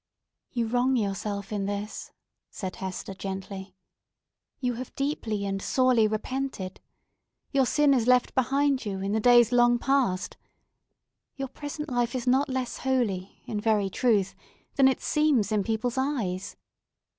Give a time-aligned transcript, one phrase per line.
[0.51, 2.11] "You wrong yourself in this,"
[2.49, 3.75] said Hester gently.
[4.59, 6.81] "You have deeply and sorely repented.
[7.51, 10.37] Your sin is left behind you in the days long past.
[11.35, 14.33] Your present life is not less holy, in very truth,
[14.75, 16.55] than it seems in people's eyes.